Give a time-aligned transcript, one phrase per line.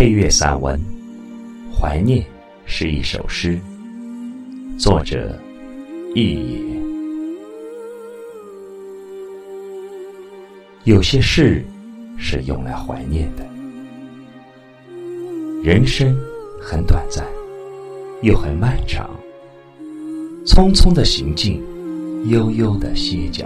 [0.00, 0.80] 配乐散文
[1.78, 2.24] 《怀念
[2.64, 3.60] 是一首诗》，
[4.78, 5.38] 作者
[6.14, 6.58] 易野。
[10.84, 11.62] 有些事
[12.16, 13.46] 是用来怀念的。
[15.62, 16.16] 人生
[16.58, 17.22] 很短暂，
[18.22, 19.10] 又很漫长。
[20.46, 21.62] 匆匆的行进，
[22.30, 23.44] 悠悠的歇脚。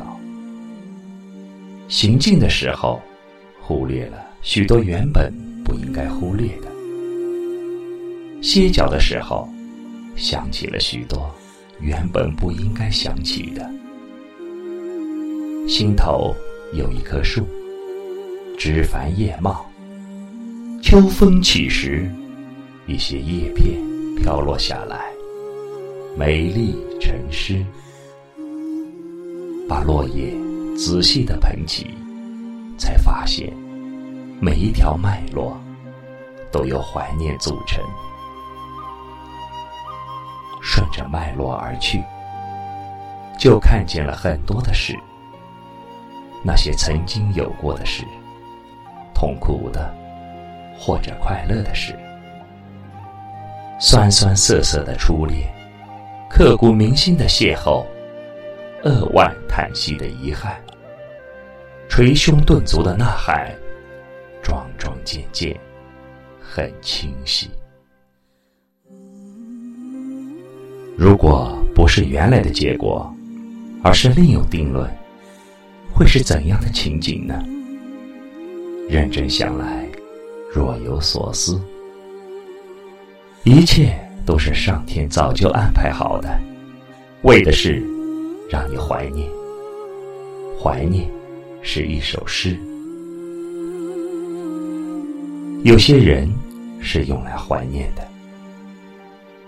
[1.89, 3.03] 行进的时候，
[3.61, 5.35] 忽略了许多原本
[5.75, 6.69] 不应该忽略的；
[8.41, 9.49] 歇脚的时候，
[10.15, 11.29] 想起了许多
[11.81, 13.69] 原本不应该想起的。
[15.67, 16.33] 心头
[16.75, 17.45] 有一棵树，
[18.57, 19.67] 枝繁叶茂。
[20.81, 22.09] 秋风起时，
[22.87, 23.77] 一些叶片
[24.15, 25.11] 飘落下来，
[26.17, 27.67] 美丽成诗。
[29.69, 30.33] 把落叶。
[30.77, 31.87] 仔细的捧起，
[32.77, 33.53] 才发现
[34.41, 35.57] 每一条脉络
[36.55, 37.83] 都由怀念组成。
[40.63, 42.01] 顺着脉络而去，
[43.37, 44.97] 就看见了很多的事，
[46.45, 48.05] 那些曾经有过的事，
[49.13, 49.93] 痛苦的
[50.79, 51.99] 或者快乐的事，
[53.81, 55.53] 酸酸涩涩的初恋，
[56.31, 57.85] 刻骨铭心的邂逅，
[58.85, 60.57] 扼腕叹息的遗憾。
[61.89, 63.53] 捶胸顿足的呐喊，
[64.41, 65.59] 桩桩件件，
[66.57, 67.51] 很清晰。
[70.97, 73.13] 如果不是原来的结果，
[73.83, 74.89] 而是另有定论，
[75.93, 77.45] 会是怎样的情景呢？
[78.89, 79.85] 认真想来，
[80.55, 81.61] 若有所思。
[83.43, 86.41] 一切都是上天早就安排好的，
[87.23, 87.83] 为的是
[88.49, 89.29] 让你怀念，
[90.63, 91.11] 怀念。
[91.67, 92.57] 是一首诗。
[95.65, 96.31] 有些人
[96.85, 98.07] 是用来怀念的，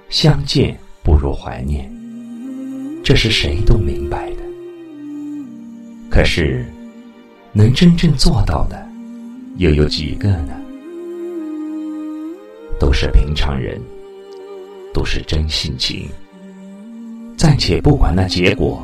[0.09, 1.89] 相见不如怀念，
[3.05, 4.37] 这是谁都明白的。
[6.11, 6.65] 可是，
[7.53, 8.89] 能真正做到的，
[9.59, 10.55] 又有几个呢？
[12.81, 13.81] 都是平常人，
[14.93, 16.09] 都是真性情。
[17.37, 18.83] 暂且不管那结果，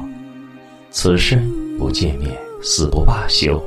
[0.91, 1.43] 此生
[1.79, 2.31] 不见面。
[2.65, 3.61] 死不罢休，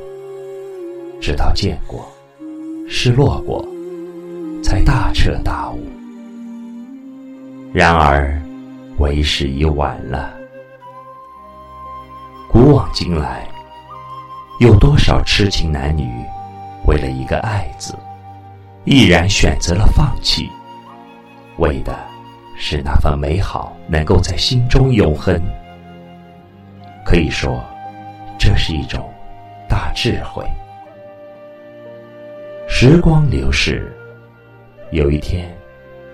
[1.20, 2.10] 直到见过、
[2.88, 3.62] 失落过，
[4.86, 5.84] 大彻大悟。
[7.74, 8.40] 然而，
[8.98, 10.32] 为时已晚了。
[12.48, 13.46] 古往今来，
[14.60, 16.08] 有多少痴情男女，
[16.86, 17.94] 为了一个“爱”字，
[18.84, 20.48] 毅然选择了放弃，
[21.58, 21.94] 为的
[22.56, 25.38] 是那份美好能够在心中永恒。
[27.04, 27.60] 可以说。
[28.38, 29.10] 这是一种
[29.66, 30.44] 大智慧。
[32.68, 33.90] 时光流逝，
[34.96, 35.54] 有一天，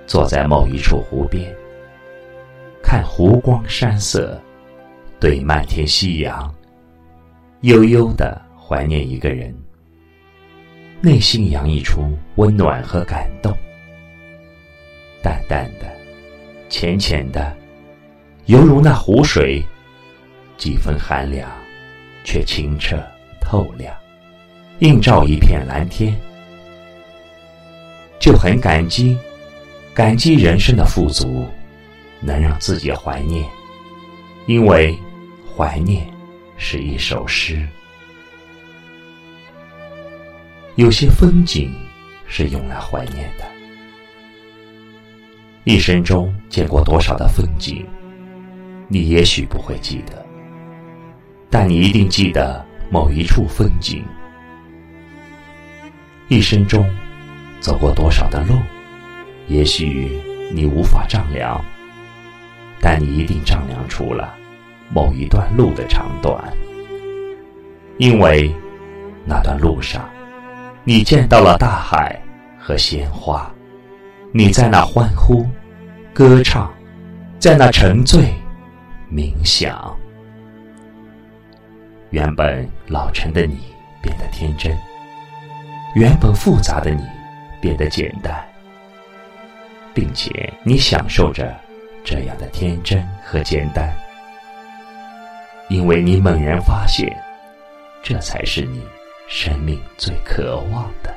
[0.09, 1.55] 坐在某一处湖边，
[2.83, 4.37] 看湖光山色，
[5.21, 6.53] 对漫天夕阳，
[7.61, 9.55] 悠悠的怀念一个人，
[11.01, 13.57] 内心洋溢出温暖和感动，
[15.23, 15.87] 淡淡的，
[16.69, 17.57] 浅浅的，
[18.47, 19.65] 犹如那湖水，
[20.59, 21.49] 几分寒凉。
[22.25, 22.97] 却清澈
[23.41, 23.93] 透亮，
[24.79, 26.17] 映照一片蓝天，
[28.23, 29.19] 就很感激，
[29.93, 31.45] 感激人生的富足，
[32.21, 33.45] 能让自己怀念，
[34.47, 34.97] 因为
[35.57, 36.07] 怀念
[36.57, 37.69] 是一首诗。
[40.77, 41.75] 有些风景
[42.29, 43.45] 是用来怀念的，
[45.65, 47.85] 一生中见过多少的风景，
[48.87, 50.25] 你也许不会记得。
[51.51, 54.05] 但你一定记得某一处风景。
[56.29, 56.89] 一生中
[57.63, 58.59] 走过多少的路，
[59.47, 60.21] 也许
[60.53, 61.65] 你无法丈量，
[62.81, 64.35] 但你一定丈量出了
[64.91, 66.43] 某一段路的长短。
[67.99, 68.53] 因为
[69.25, 70.11] 那段路上，
[70.83, 72.21] 你见到了大海
[72.59, 73.49] 和鲜花，
[74.33, 75.47] 你在那欢呼、
[76.13, 76.69] 歌唱，
[77.39, 78.35] 在那沉醉、
[79.09, 79.97] 冥想。
[82.11, 83.61] 原本老成的你
[84.03, 84.77] 变得天真，
[85.95, 87.05] 原本复杂的你
[87.63, 88.47] 变得简单，
[89.95, 91.57] 并且你享受着
[92.05, 93.97] 这样的天真和简单，
[95.71, 97.09] 因为你猛然发现，
[98.03, 98.83] 这才是你
[99.29, 101.15] 生命最渴望的。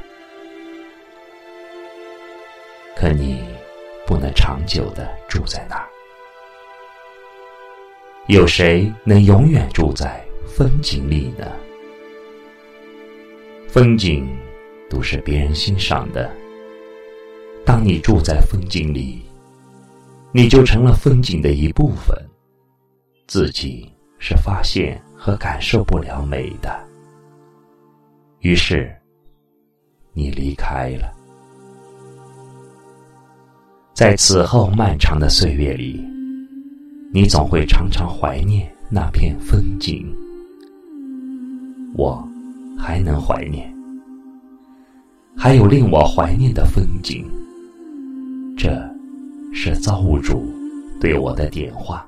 [2.95, 3.43] 可你
[4.05, 5.87] 不能长久的住在那儿，
[8.27, 10.23] 有谁能永远住在？
[10.55, 11.51] 风景里呢？
[13.67, 14.25] 风景
[14.89, 16.31] 都是别人欣赏的，
[17.65, 19.21] 当你住在风景里，
[20.31, 22.15] 你就成了风景的一部分，
[23.27, 26.71] 自己是发现和感受不了美的。
[28.39, 28.95] 于是，
[30.13, 31.11] 你离开了。
[33.93, 36.03] 在此后漫长的岁月里，
[37.11, 40.15] 你总会常常怀念那片风景。
[41.95, 42.21] 我
[42.77, 43.74] 还能怀念，
[45.37, 47.25] 还有令我怀念的风景。
[48.57, 48.71] 这，
[49.53, 50.45] 是造物主
[50.99, 52.05] 对我的点化。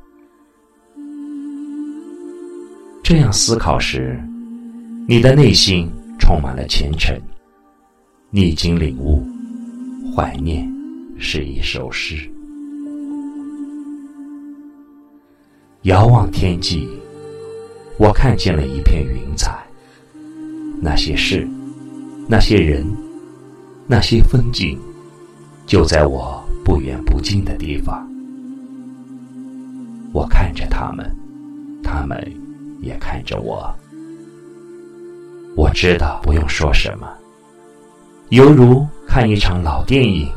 [3.03, 4.19] 这样思考时，
[5.07, 5.89] 你的内心
[6.19, 7.15] 充满了虔诚。
[8.29, 9.25] 你已经领悟，
[10.13, 10.69] 怀念
[11.17, 12.29] 是一首诗。
[15.83, 16.89] 遥望天际，
[17.97, 19.65] 我看见了一片云彩。
[20.81, 21.47] 那些事，
[22.27, 22.85] 那些人，
[23.87, 24.79] 那些风景。
[25.65, 28.09] 就在我不远不近的地方，
[30.13, 31.13] 我看着他们，
[31.83, 32.17] 他们
[32.79, 33.69] 也看着我。
[35.57, 37.09] 我知道不用说什么，
[38.29, 40.31] 犹如看一场老电影，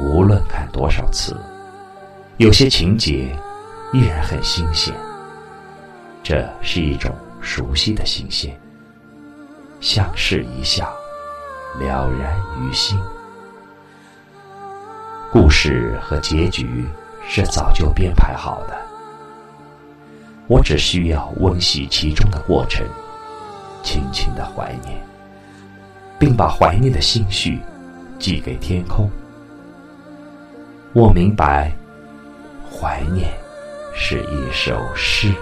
[0.00, 1.36] 无论看多少次，
[2.38, 3.36] 有些情节
[3.92, 4.94] 依然很新鲜。
[6.22, 8.58] 这是一种熟悉的新鲜，
[9.80, 10.90] 相视一笑，
[11.78, 13.00] 了然于心。
[15.32, 16.84] 故事和结局
[17.26, 18.76] 是早就编排好的，
[20.46, 22.86] 我只需要温习其中的过程，
[23.82, 25.00] 轻轻的怀念，
[26.18, 27.60] 并把怀念的心绪
[28.18, 29.10] 寄给天空。
[30.92, 31.72] 我明白，
[32.70, 33.32] 怀念
[33.94, 35.32] 是一首诗。